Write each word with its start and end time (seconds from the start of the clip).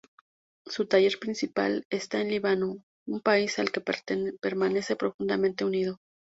Su 0.65 0.87
taller 0.87 1.19
principal 1.19 1.85
está 1.91 2.21
en 2.21 2.29
Líbano, 2.29 2.83
un 3.07 3.21
país 3.21 3.59
al 3.59 3.71
que 3.71 3.81
permanece 4.41 4.95
profundamente 4.95 5.63
unido. 5.63 5.99